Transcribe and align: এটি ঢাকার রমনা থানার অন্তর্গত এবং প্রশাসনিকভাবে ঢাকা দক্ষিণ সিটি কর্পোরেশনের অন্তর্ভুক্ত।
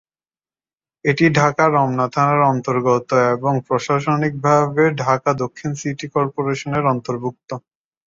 এটি 1.05 1.25
ঢাকার 1.37 1.69
রমনা 1.75 2.05
থানার 2.13 2.41
অন্তর্গত 2.51 3.07
এবং 3.35 3.53
প্রশাসনিকভাবে 3.67 4.83
ঢাকা 5.01 5.31
দক্ষিণ 5.41 5.71
সিটি 5.81 6.07
কর্পোরেশনের 6.15 6.83
অন্তর্ভুক্ত। 6.93 7.49